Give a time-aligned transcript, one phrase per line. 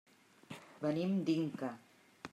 [0.87, 1.73] Venim d'Inca.